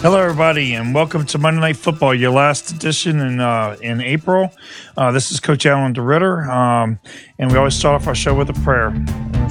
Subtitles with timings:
[0.00, 4.52] Hello, everybody, and welcome to Monday Night Football, your last edition in uh, in April.
[4.96, 7.00] Uh, this is Coach Alan DeRitter, um,
[7.40, 8.92] and we always start off our show with a prayer.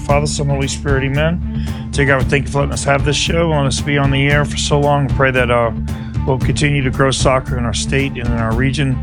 [0.06, 1.90] Father, Son, Holy Spirit, Amen.
[1.92, 4.10] Dear God, we thank you for letting us have this show, letting us be on
[4.10, 5.08] the air for so long.
[5.08, 5.74] We pray that uh,
[6.26, 8.96] we'll continue to grow soccer in our state and in our region,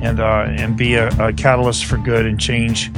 [0.00, 2.90] and uh, and be a, a, catalyst for good and change.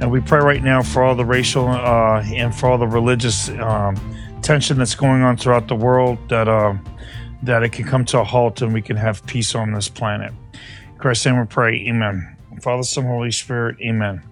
[0.00, 3.48] And we pray right now for all the racial uh, and for all the religious
[3.48, 3.96] um,
[4.40, 6.74] tension that's going on throughout the world that uh,
[7.42, 10.32] that it can come to a halt and we can have peace on this planet.
[10.92, 11.86] In Christ's name we pray.
[11.88, 12.36] Amen.
[12.62, 13.76] Father, Son, Holy Spirit.
[13.80, 14.22] Amen.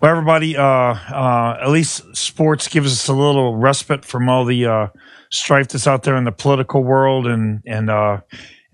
[0.00, 4.66] Well, everybody, uh, uh, at least sports gives us a little respite from all the
[4.66, 4.88] uh,
[5.30, 8.20] strife that's out there in the political world and and uh,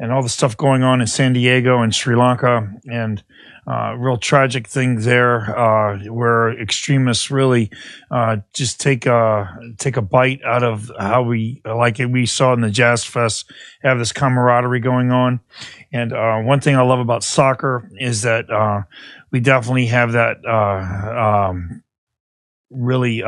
[0.02, 3.22] and all the stuff going on in San Diego and Sri Lanka and
[3.68, 7.70] uh, real tragic thing there, uh, where extremists really
[8.10, 11.98] uh, just take a take a bite out of how we like.
[11.98, 13.48] We saw in the Jazz Fest
[13.82, 15.38] have this camaraderie going on,
[15.92, 18.82] and uh, one thing I love about soccer is that uh,
[19.30, 21.84] we definitely have that uh, um,
[22.70, 23.22] really.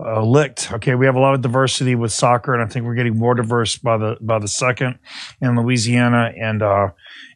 [0.00, 0.72] Uh, licked.
[0.72, 3.34] Okay, we have a lot of diversity with soccer, and I think we're getting more
[3.34, 4.98] diverse by the by the second
[5.40, 6.90] in Louisiana, and uh,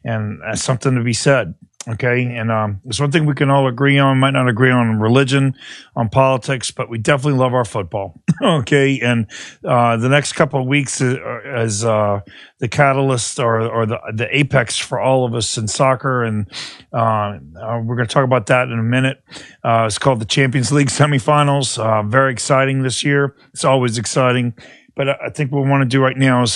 [0.05, 1.55] and that's something to be said.
[1.87, 2.23] Okay.
[2.23, 4.19] And um, it's one thing we can all agree on.
[4.19, 5.55] Might not agree on religion,
[5.95, 8.21] on politics, but we definitely love our football.
[8.41, 8.99] okay.
[9.01, 9.27] And
[9.65, 12.21] uh, the next couple of weeks is uh,
[12.59, 16.23] the catalyst or, or the, the apex for all of us in soccer.
[16.23, 16.47] And
[16.93, 19.21] uh, uh we're going to talk about that in a minute.
[19.63, 21.77] Uh, it's called the Champions League semifinals.
[21.77, 23.35] Uh, very exciting this year.
[23.53, 24.53] It's always exciting.
[24.95, 26.55] But I think what we want to do right now is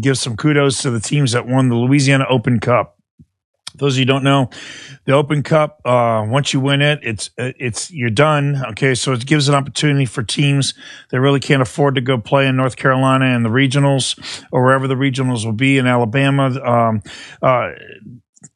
[0.00, 2.99] give some kudos to the teams that won the Louisiana Open Cup
[3.74, 4.50] those of you don't know,
[5.04, 8.62] the Open Cup, uh, once you win it, it's it's you're done.
[8.70, 10.74] Okay, so it gives an opportunity for teams
[11.10, 14.86] that really can't afford to go play in North Carolina and the regionals or wherever
[14.86, 16.50] the regionals will be in Alabama.
[16.62, 17.02] Um,
[17.42, 17.70] uh,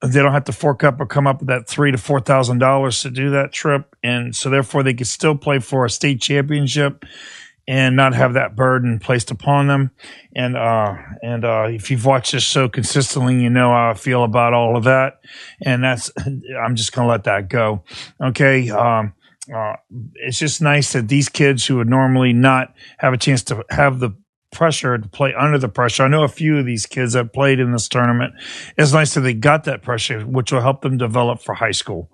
[0.02, 2.58] they don't have to fork up or come up with that three to four thousand
[2.58, 6.20] dollars to do that trip, and so therefore they can still play for a state
[6.20, 7.04] championship
[7.66, 9.90] and not have that burden placed upon them.
[10.34, 14.24] And uh, and uh, if you've watched this show consistently, you know how I feel
[14.24, 15.20] about all of that.
[15.64, 16.10] And that's
[16.62, 17.84] I'm just gonna let that go.
[18.22, 18.70] Okay.
[18.70, 19.14] Um,
[19.54, 19.76] uh,
[20.14, 24.00] it's just nice that these kids who would normally not have a chance to have
[24.00, 24.10] the
[24.52, 26.04] pressure to play under the pressure.
[26.04, 28.34] I know a few of these kids that played in this tournament.
[28.78, 32.10] It's nice that they got that pressure, which will help them develop for high school.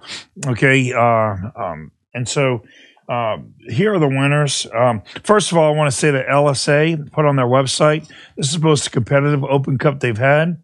[0.47, 0.93] Okay.
[0.93, 2.65] Uh, um, and so
[3.11, 4.69] um, here are the winners.
[4.73, 8.09] Um, first of all, I want to say that LSA put on their website.
[8.37, 10.63] This is the most competitive Open Cup they've had.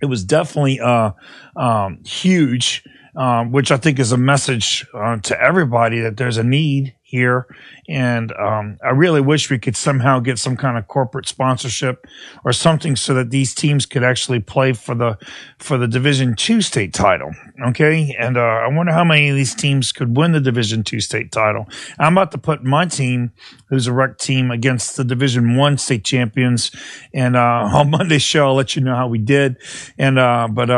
[0.00, 1.12] It was definitely uh,
[1.56, 2.84] um, huge,
[3.16, 7.46] um, which I think is a message uh, to everybody that there's a need here.
[7.88, 12.06] And um, I really wish we could somehow get some kind of corporate sponsorship
[12.44, 15.16] or something so that these teams could actually play for the
[15.58, 17.30] for the Division Two state title.
[17.66, 21.00] Okay, and uh, I wonder how many of these teams could win the Division Two
[21.00, 21.68] state title.
[22.00, 23.30] I'm about to put my team,
[23.68, 26.72] who's a rec team, against the Division One state champions,
[27.12, 29.58] and uh, on Monday's show I'll let you know how we did.
[29.98, 30.68] And uh, but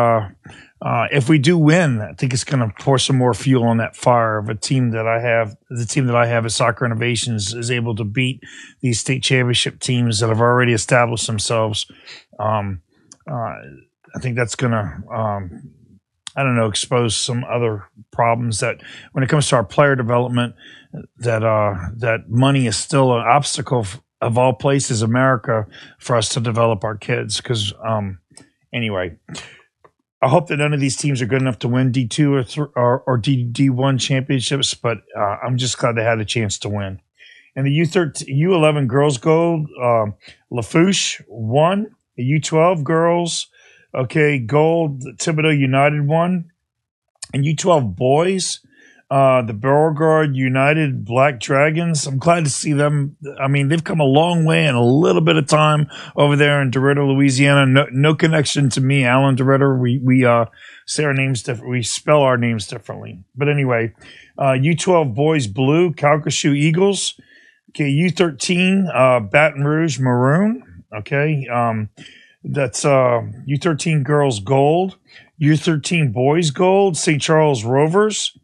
[0.82, 3.78] uh, if we do win, I think it's going to pour some more fuel on
[3.78, 5.56] that fire of a team that I have.
[5.70, 8.42] The team that I have at Soccer Innovations is able to beat
[8.82, 11.86] these state championship teams that have already established themselves.
[12.38, 12.82] Um,
[13.30, 13.54] uh,
[14.14, 15.72] I think that's going to, um,
[16.36, 18.82] I don't know, expose some other problems that
[19.12, 20.54] when it comes to our player development,
[21.18, 23.86] that uh, that money is still an obstacle
[24.20, 25.66] of all places, America,
[25.98, 27.38] for us to develop our kids.
[27.38, 28.18] Because um,
[28.74, 29.16] anyway.
[30.22, 32.42] I hope that none of these teams are good enough to win D two or
[32.42, 36.24] th- or, or D D one championships, but uh, I'm just glad they had a
[36.24, 37.00] chance to win.
[37.54, 40.06] And the U thirteen U eleven girls gold, uh,
[40.50, 41.94] Lafourche won.
[42.16, 43.48] The U twelve girls,
[43.94, 45.02] okay, gold.
[45.18, 46.50] Thibodaux United won,
[47.34, 48.60] and U twelve boys
[49.10, 52.06] uh, the Beauregard United Black Dragons.
[52.06, 53.16] I'm glad to see them.
[53.38, 56.60] I mean, they've come a long way in a little bit of time over there
[56.60, 57.66] in DeRidder, Louisiana.
[57.66, 59.78] No, no connection to me, Alan DeRitter.
[59.78, 60.46] We we uh,
[60.86, 61.70] say our names different.
[61.70, 63.22] We spell our names differently.
[63.36, 63.94] But anyway,
[64.38, 67.20] uh, U12 Boys Blue, Calcasieu Eagles.
[67.70, 70.84] Okay, U13 uh, Baton Rouge Maroon.
[70.92, 71.90] Okay, um,
[72.42, 74.96] that's uh, U13 Girls Gold.
[75.40, 77.20] U13 boys gold, St.
[77.20, 78.38] Charles Rovers.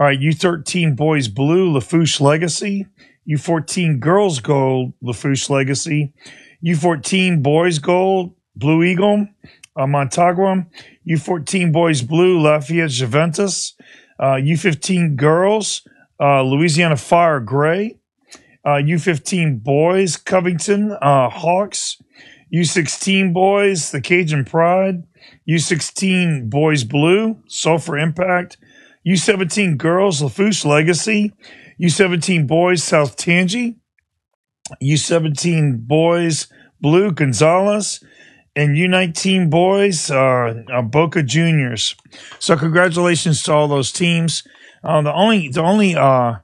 [0.00, 2.86] All right, U13 boys blue, Lafourche Legacy.
[3.28, 6.14] U14 girls gold, Lafourche Legacy.
[6.64, 9.28] U14 boys gold, Blue Eagle,
[9.76, 10.66] uh, Montagua.
[11.06, 13.74] U14 boys blue, Lafayette Juventus.
[14.18, 15.86] Uh, U15 girls,
[16.18, 17.98] uh, Louisiana Fire Gray.
[18.64, 22.00] Uh, U15 boys, Covington uh, Hawks.
[22.50, 25.04] U16 boys, the Cajun Pride.
[25.46, 28.56] U16 boys blue, Sulphur Impact.
[29.06, 31.32] U17 girls, Lafourche Legacy.
[31.80, 33.76] U17 boys, South Tangi.
[34.82, 36.48] U17 boys,
[36.80, 38.04] Blue Gonzales.
[38.54, 41.94] And U19 boys, uh, uh, Boca Juniors.
[42.38, 44.42] So congratulations to all those teams.
[44.82, 46.36] Uh, the only, the only, uh,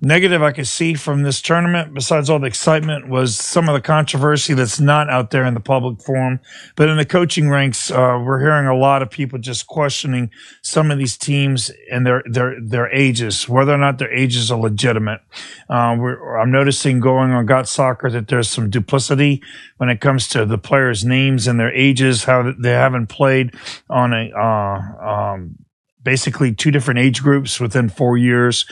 [0.00, 3.80] negative I could see from this tournament, besides all the excitement, was some of the
[3.80, 6.40] controversy that's not out there in the public forum.
[6.76, 10.30] But in the coaching ranks, uh, we're hearing a lot of people just questioning
[10.62, 14.58] some of these teams and their their their ages, whether or not their ages are
[14.58, 15.20] legitimate.
[15.68, 19.42] Uh, I'm noticing going on Got Soccer that there's some duplicity
[19.78, 23.54] when it comes to the players' names and their ages, how they haven't played
[23.88, 25.63] on a uh, um,
[26.04, 28.66] basically two different age groups within four years.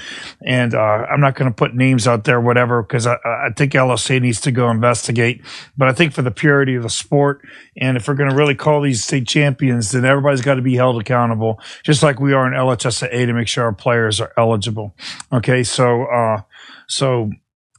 [0.44, 3.72] And uh, I'm not going to put names out there, whatever, because I, I, think
[3.72, 5.42] LSA needs to go investigate.
[5.76, 7.40] But I think for the purity of the sport,
[7.76, 10.76] and if we're going to really call these state champions, then everybody's got to be
[10.76, 14.94] held accountable, just like we are in LHSA to make sure our players are eligible.
[15.32, 16.42] Okay, so uh,
[16.86, 17.30] so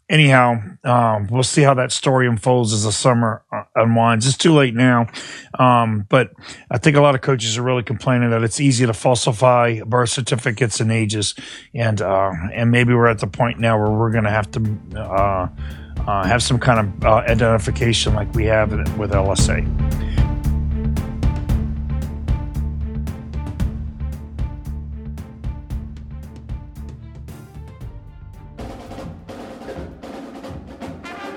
[0.09, 4.27] anyhow, um, we'll see how that story unfolds as the summer uh, unwinds.
[4.27, 5.07] It's too late now,
[5.57, 6.31] um, but
[6.69, 10.09] I think a lot of coaches are really complaining that it's easy to falsify birth
[10.09, 11.35] certificates and ages,
[11.73, 14.77] and uh, and maybe we're at the point now where we're going to have to
[14.95, 15.47] uh,
[16.07, 19.82] uh, have some kind of uh, identification like we have with LSA.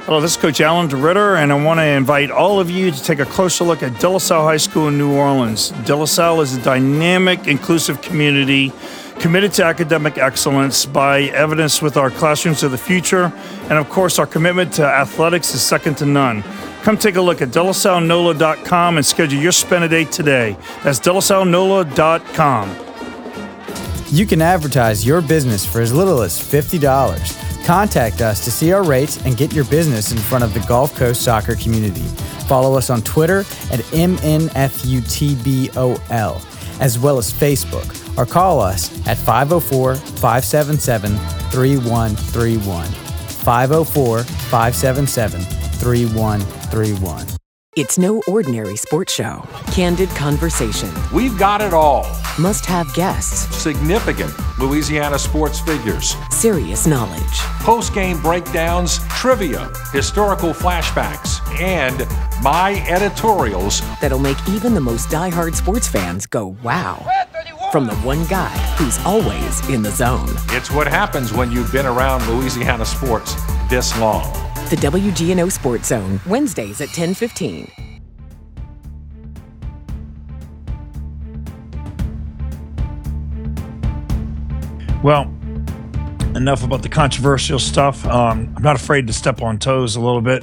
[0.07, 3.03] Hello, this is Coach Alan DeRitter, and I want to invite all of you to
[3.03, 5.71] take a closer look at De La Salle High School in New Orleans.
[5.85, 8.73] De La Salle is a dynamic, inclusive community
[9.19, 13.33] committed to academic excellence by evidence with our classrooms of the future,
[13.63, 16.45] and of course, our commitment to athletics is second to none.
[16.85, 20.57] Come take a look at delasallenola.com and schedule your spend a day today.
[20.85, 22.77] That's delasallenola.com.
[24.11, 27.46] You can advertise your business for as little as $50.
[27.67, 30.95] Contact us to see our rates and get your business in front of the Gulf
[30.95, 32.05] Coast soccer community.
[32.47, 34.41] Follow us on Twitter at MNFUTBOL,
[36.81, 41.17] as well as Facebook, or call us at 504 577
[41.51, 42.87] 3131.
[42.87, 47.46] 504 577 3131.
[47.77, 49.47] It's no ordinary sports show.
[49.71, 50.89] Candid conversation.
[51.13, 52.07] We've got it all.
[52.39, 53.55] Must have guests.
[53.55, 56.17] Significant Louisiana sports figures.
[56.31, 57.39] Serious knowledge.
[57.61, 62.09] Post game breakdowns, trivia, historical flashbacks, and
[62.43, 67.07] my editorials that'll make even the most die-hard sports fans go, wow.
[67.73, 70.31] From the one guy who's always in the zone.
[70.49, 73.35] It's what happens when you've been around Louisiana sports
[73.69, 74.46] this long.
[74.69, 77.71] The WGNO Sports Zone, Wednesdays at 1015.
[85.05, 85.33] Well,
[86.35, 88.05] enough about the controversial stuff.
[88.07, 90.43] Um, I'm not afraid to step on toes a little bit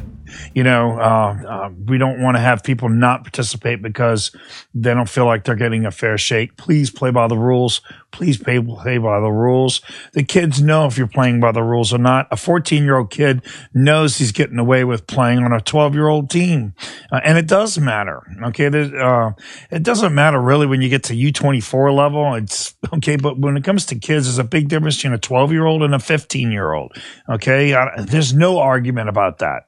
[0.53, 4.31] you know, uh, uh, we don't want to have people not participate because
[4.73, 6.57] they don't feel like they're getting a fair shake.
[6.57, 7.81] Please play by the rules.
[8.11, 9.81] Please play, play by the rules.
[10.13, 12.27] The kids know if you're playing by the rules or not.
[12.29, 13.41] A 14 year old kid
[13.73, 16.75] knows he's getting away with playing on a 12 year old team.
[17.11, 18.21] Uh, and it does matter.
[18.43, 18.67] Okay.
[18.67, 19.31] Uh,
[19.71, 22.35] it doesn't matter really when you get to U24 level.
[22.35, 23.15] It's okay.
[23.15, 25.81] But when it comes to kids, there's a big difference between a 12 year old
[25.81, 26.95] and a 15 year old.
[27.27, 27.75] Okay.
[27.97, 29.65] there's no argument about that.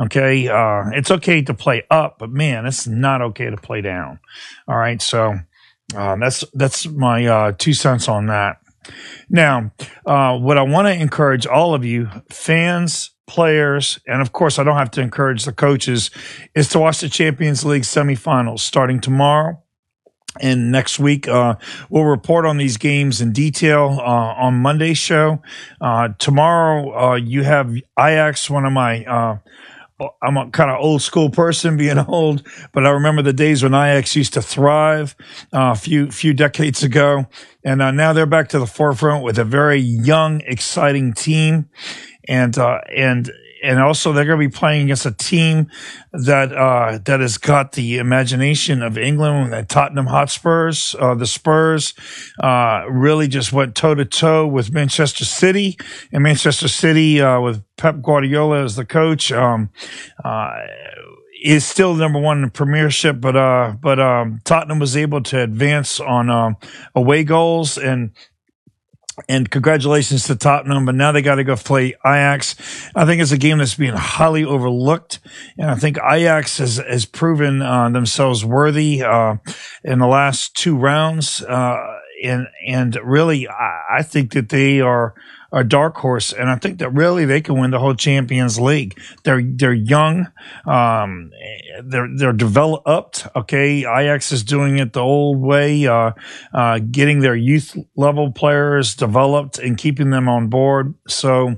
[0.00, 0.48] Okay.
[0.48, 4.20] Uh, it's okay to play up, but man, it's not okay to play down.
[4.66, 5.02] All right.
[5.02, 5.34] So,
[5.96, 8.58] uh, that's, that's my, uh, two cents on that.
[9.28, 9.72] Now,
[10.06, 14.64] uh, what I want to encourage all of you fans, players, and of course, I
[14.64, 16.10] don't have to encourage the coaches,
[16.54, 19.62] is to watch the Champions League semifinals starting tomorrow.
[20.40, 21.56] And next week, uh,
[21.90, 25.42] we'll report on these games in detail uh, on Monday's show.
[25.80, 29.38] Uh, tomorrow, uh, you have Ajax, one of my uh,
[30.22, 33.74] I'm a kind of old school person, being old, but I remember the days when
[33.74, 35.16] Ajax used to thrive
[35.52, 37.26] uh, a few few decades ago,
[37.64, 41.68] and uh, now they're back to the forefront with a very young, exciting team,
[42.28, 43.30] and uh, and
[43.62, 45.70] and also they're going to be playing against a team
[46.12, 49.52] that uh, that has got the imagination of England.
[49.52, 51.94] The Tottenham Hotspurs, uh, the Spurs,
[52.42, 55.76] uh, really just went toe to toe with Manchester City,
[56.12, 59.32] and Manchester City uh, with Pep Guardiola as the coach.
[59.32, 59.70] Um,
[60.24, 60.58] uh,
[61.40, 65.40] is still number one in the Premiership, but uh, but um, Tottenham was able to
[65.40, 66.56] advance on um,
[66.94, 68.10] away goals and
[69.28, 72.54] and congratulations to Tottenham, but now they got to go play Ajax.
[72.94, 75.20] I think it's a game that's being highly overlooked,
[75.56, 79.36] and I think Ajax has has proven uh, themselves worthy uh,
[79.84, 85.14] in the last two rounds, uh, and and really, I, I think that they are
[85.50, 89.00] a dark horse, and I think that really they can win the whole Champions League.
[89.24, 90.30] They're they're young,
[90.66, 91.30] um,
[91.82, 93.26] they're they're developed.
[93.34, 96.12] Okay, Ajax is doing it the old way, uh,
[96.52, 100.94] uh, getting their youth level players developed and keeping them on board.
[101.08, 101.56] So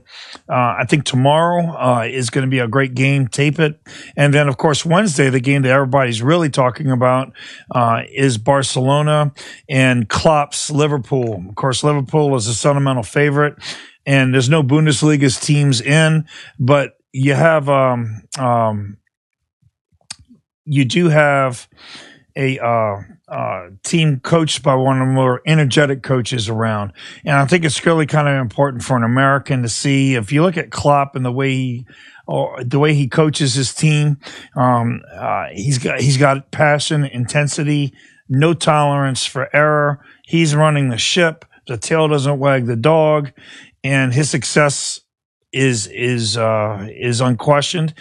[0.49, 3.27] uh, I think tomorrow uh, is going to be a great game.
[3.27, 3.81] Tape it,
[4.17, 7.33] and then of course Wednesday, the game that everybody's really talking about
[7.75, 9.33] uh, is Barcelona
[9.69, 11.45] and Klopp's Liverpool.
[11.49, 13.59] Of course, Liverpool is a sentimental favorite
[14.07, 16.27] and there's no Bundesliga's teams in,
[16.59, 18.97] but you have um um
[20.65, 21.69] you do have
[22.37, 26.93] a uh, uh, team coached by one of the more energetic coaches around,
[27.25, 30.15] and I think it's really kind of important for an American to see.
[30.15, 31.87] If you look at Klopp and the way he
[32.27, 34.19] or the way he coaches his team,
[34.55, 37.93] um, uh, he's got he's got passion, intensity,
[38.29, 40.01] no tolerance for error.
[40.25, 41.45] He's running the ship.
[41.67, 43.33] The tail doesn't wag the dog
[43.83, 45.01] and his success
[45.53, 47.95] is is uh, is unquestioned.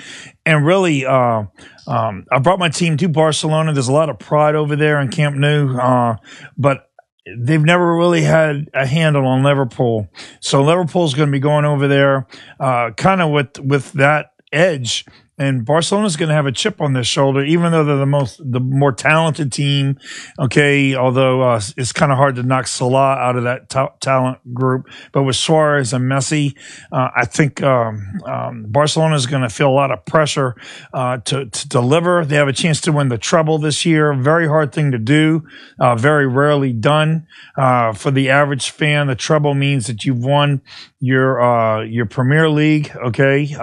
[0.46, 1.44] And really, uh,
[1.88, 3.74] um, I brought my team to Barcelona.
[3.74, 6.18] There's a lot of pride over there in Camp Nou, uh,
[6.58, 6.90] but
[7.38, 10.08] they've never really had a handle on Liverpool.
[10.40, 12.28] So Liverpool's going to be going over there,
[12.60, 15.06] uh, kind of with with that edge
[15.40, 18.42] and Barcelona's going to have a chip on their shoulder, even though they're the most,
[18.44, 19.98] the more talented team.
[20.38, 24.54] Okay, although uh, it's kind of hard to knock Salah out of that t- talent
[24.54, 26.58] group, but with Suarez and Messi,
[26.92, 30.56] uh, I think um, um, Barcelona is going to feel a lot of pressure
[30.94, 32.26] uh, to, to, deliver.
[32.26, 34.14] They have a chance to win the treble this year.
[34.14, 35.48] Very hard thing to do.
[35.80, 37.28] Uh, very rarely done
[37.58, 39.08] uh, for the average fan.
[39.08, 40.62] The treble means that you've won
[41.00, 42.92] your uh, your Premier League.
[42.98, 43.56] Okay,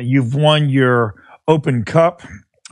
[0.00, 1.14] you've won your
[1.48, 2.22] Open Cup.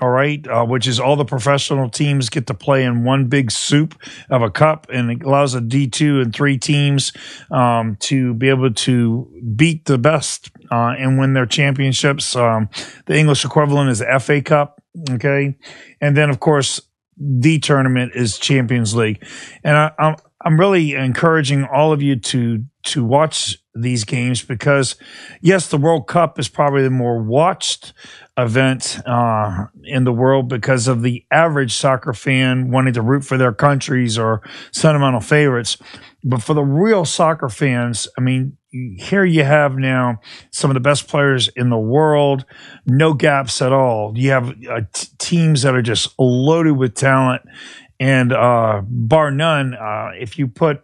[0.00, 3.52] All right, uh, which is all the professional teams get to play in one big
[3.52, 3.94] soup
[4.28, 7.12] of a cup, and it allows a D two and three teams
[7.52, 12.34] um, to be able to beat the best uh, and win their championships.
[12.34, 12.68] Um,
[13.06, 14.82] the English equivalent is the FA Cup.
[15.10, 15.56] Okay,
[16.00, 16.80] and then of course
[17.16, 19.24] the tournament is Champions League,
[19.62, 24.96] and I, I'm I'm really encouraging all of you to to watch these games because,
[25.40, 27.92] yes, the World Cup is probably the more watched
[28.36, 33.36] event uh, in the world because of the average soccer fan wanting to root for
[33.36, 35.76] their countries or sentimental favorites.
[36.22, 40.80] But for the real soccer fans, I mean, here you have now some of the
[40.80, 42.44] best players in the world,
[42.86, 44.12] no gaps at all.
[44.16, 47.42] You have uh, t- teams that are just loaded with talent,
[48.00, 50.82] and uh, bar none, uh, if you put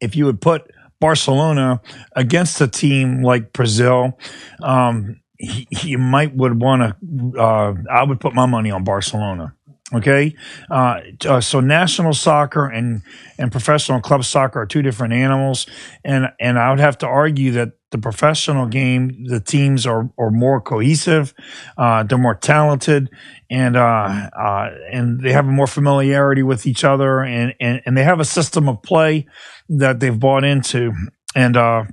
[0.00, 1.80] if you would put Barcelona
[2.12, 4.18] against a team like Brazil,
[4.62, 7.40] um, he, he, might would want to.
[7.40, 9.54] Uh, I would put my money on Barcelona.
[9.94, 10.34] Okay,
[10.70, 13.02] uh, uh, so national soccer and
[13.38, 15.66] and professional club soccer are two different animals,
[16.04, 20.30] and and I would have to argue that the professional game, the teams are are
[20.30, 21.34] more cohesive,
[21.76, 23.10] uh, they're more talented,
[23.50, 28.04] and uh, uh, and they have more familiarity with each other, and, and and they
[28.04, 29.26] have a system of play
[29.68, 30.92] that they've bought into,
[31.34, 31.84] and uh,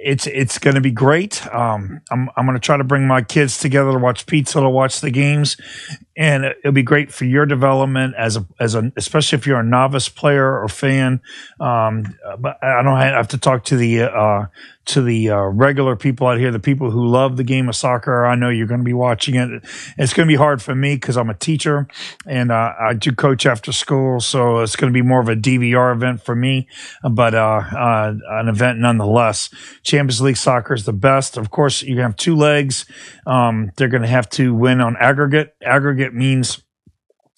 [0.00, 1.46] it's it's going to be great.
[1.52, 4.68] Um, I'm I'm going to try to bring my kids together to watch pizza to
[4.68, 5.56] watch the games,
[6.18, 9.64] and it'll be great for your development as a as a especially if you're a
[9.64, 11.20] novice player or fan.
[11.60, 14.46] Um, but I don't have to talk to the uh,
[14.88, 18.24] to the uh, regular people out here, the people who love the game of soccer.
[18.24, 19.62] I know you're going to be watching it.
[19.98, 21.86] It's going to be hard for me because I'm a teacher
[22.26, 25.36] and uh, I do coach after school, so it's going to be more of a
[25.36, 26.68] DVR event for me,
[27.08, 29.50] but uh, uh, an event nonetheless.
[29.82, 31.36] Champions League soccer is the best.
[31.36, 32.86] Of course, you have two legs.
[33.26, 35.54] Um, they're going to have to win on aggregate.
[35.62, 36.62] Aggregate means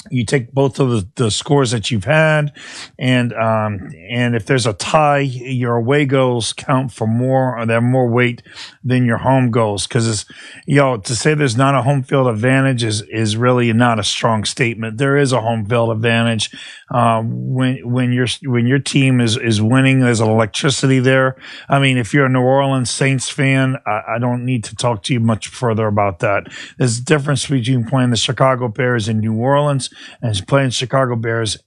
[0.08, 2.52] you take both of the, the scores that you've had
[2.98, 7.74] and um, and if there's a tie your away goals count for more or they
[7.74, 8.42] have more weight
[8.82, 9.86] than your home goals.
[9.86, 10.24] Because
[10.66, 14.04] you know to say there's not a home field advantage is is really not a
[14.04, 14.96] strong statement.
[14.96, 16.50] There is a home field advantage
[16.90, 21.36] um, when when your when your team is is winning there's an electricity there.
[21.68, 25.02] I mean if you're a new orleans saints fan I, I don't need to talk
[25.04, 26.44] to you much further about that.
[26.78, 29.89] There's a difference between playing the chicago bears in new orleans
[30.20, 31.58] and he's playing Chicago Bears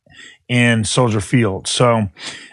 [0.47, 1.67] in Soldier Field.
[1.67, 2.09] So,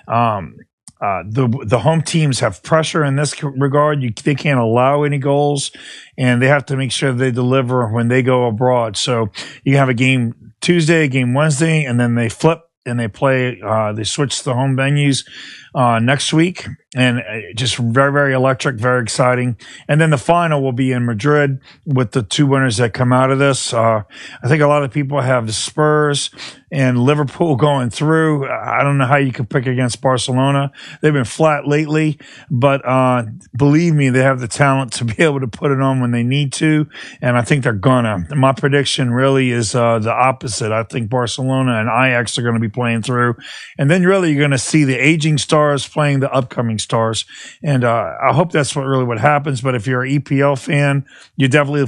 [0.08, 0.56] um,
[1.00, 4.02] uh, the the home teams have pressure in this regard.
[4.02, 5.70] You, they can't allow any goals,
[6.18, 8.98] and they have to make sure they deliver when they go abroad.
[8.98, 9.30] So
[9.64, 13.58] you have a game Tuesday, a game Wednesday, and then they flip and they play.
[13.64, 15.26] Uh, they switch the home venues
[15.74, 19.56] uh, next week, and uh, just very, very electric, very exciting.
[19.88, 23.30] And then the final will be in Madrid with the two winners that come out
[23.30, 23.72] of this.
[23.72, 24.02] Uh,
[24.42, 26.30] I think a lot of people have the Spurs
[26.72, 28.48] and Liverpool going through.
[28.48, 30.72] I don't know how you can pick against Barcelona.
[31.00, 32.18] They've been flat lately,
[32.50, 33.24] but uh,
[33.56, 36.22] believe me, they have the talent to be able to put it on when they
[36.22, 36.88] need to,
[37.20, 38.26] and I think they're gonna.
[38.34, 40.72] My prediction really is uh, the opposite.
[40.72, 43.36] I think Barcelona and Ajax are going to be playing through,
[43.78, 47.26] and then really you're going to see the aging stars playing the upcoming stars,
[47.62, 49.60] and uh, I hope that's what really what happens.
[49.60, 51.04] But if you're an EPL fan,
[51.36, 51.82] you're definitely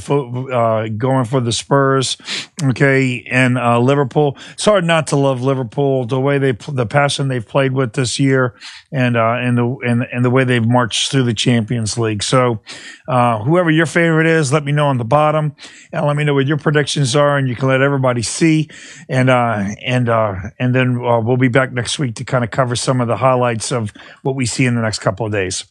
[0.52, 2.18] uh, going for the Spurs,
[2.62, 4.36] okay, and uh, Liverpool.
[4.52, 8.20] It's hard not to love Liverpool, the way they, the passion they've played with this
[8.20, 8.54] year,
[8.92, 12.22] and uh, and the and, and the way they've marched through the Champions League.
[12.22, 12.60] So,
[13.08, 15.56] uh, whoever your favorite is, let me know on the bottom,
[15.92, 18.68] and let me know what your predictions are, and you can let everybody see,
[19.08, 23.00] and uh, and and then we'll be back next week to kind of cover some
[23.00, 23.92] of the highlights of
[24.22, 25.64] what we see in the next couple of days.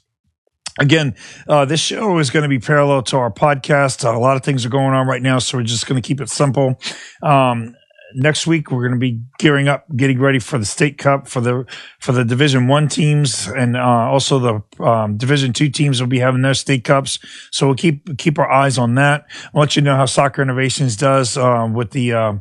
[0.80, 1.16] Again,
[1.50, 4.06] uh, this show is going to be parallel to our podcast.
[4.06, 6.08] Uh, a lot of things are going on right now, so we're just going to
[6.08, 6.80] keep it simple.
[7.22, 7.76] Um,
[8.14, 11.42] next week we're going to be gearing up, getting ready for the state cup for
[11.42, 11.66] the
[12.00, 16.20] for the Division One teams, and uh, also the um, Division Two teams will be
[16.20, 17.20] having their state cups.
[17.52, 19.26] So we'll keep keep our eyes on that.
[19.54, 22.34] I'll let you know how Soccer Innovations does uh, with the uh,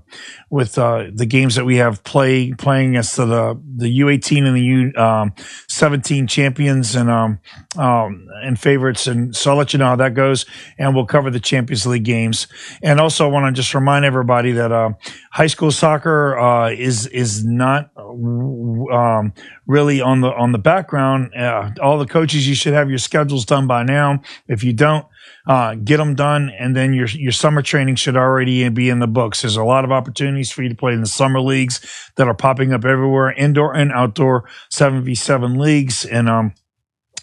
[0.50, 4.92] with uh, the games that we have play playing against the the U18 and the
[4.94, 7.40] U17 um, champions and um,
[7.76, 9.06] um, and favorites.
[9.06, 10.46] And so I'll let you know how that goes,
[10.78, 12.46] and we'll cover the Champions League games.
[12.82, 14.92] And also, I want to just remind everybody that uh,
[15.30, 19.34] high school soccer uh, is is not um,
[19.66, 21.34] really on the on the background.
[21.34, 24.22] Uh, all the coaches, you should have your schedules done by now.
[24.48, 25.04] If you don't,
[25.46, 29.06] uh, get them done, and then your your summer training should already be in the
[29.06, 29.42] books.
[29.42, 32.34] There's a lot of opportunities for you to play in the summer leagues that are
[32.34, 36.54] popping up everywhere, indoor and outdoor seven v seven leagues, and um,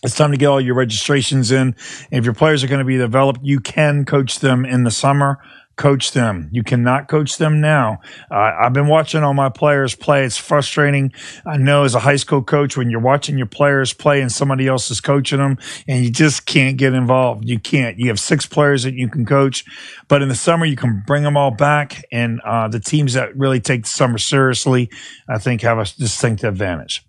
[0.03, 1.75] it's time to get all your registrations in.
[2.11, 5.39] If your players are going to be developed, you can coach them in the summer
[5.77, 6.49] coach them.
[6.51, 8.01] You cannot coach them now.
[8.29, 10.25] Uh, I've been watching all my players play.
[10.25, 11.13] It's frustrating.
[11.45, 14.67] I know as a high school coach, when you're watching your players play and somebody
[14.67, 17.47] else is coaching them and you just can't get involved.
[17.47, 17.97] You can't.
[17.97, 19.63] You have six players that you can coach,
[20.07, 22.03] but in the summer, you can bring them all back.
[22.11, 24.89] And uh, the teams that really take the summer seriously,
[25.29, 27.06] I think, have a distinct advantage.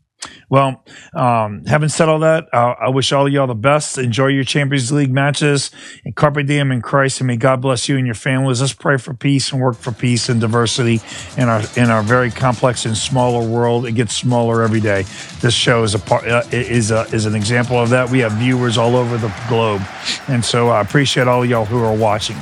[0.48, 0.82] Well,
[1.14, 3.98] um, having said all that, uh, I wish all of y'all the best.
[3.98, 5.70] Enjoy your Champions League matches
[6.04, 8.60] and carpe diem in Christ, and may God bless you and your families.
[8.60, 11.00] Let's pray for peace and work for peace and diversity
[11.36, 13.86] in our in our very complex and smaller world.
[13.86, 15.02] It gets smaller every day.
[15.40, 18.10] This show is a part uh, is a, is an example of that.
[18.10, 19.82] We have viewers all over the globe,
[20.28, 22.36] and so I appreciate all of y'all who are watching.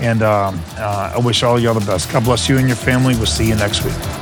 [0.00, 2.12] And um, uh, I wish all of y'all the best.
[2.12, 3.14] God bless you and your family.
[3.14, 4.21] We'll see you next week.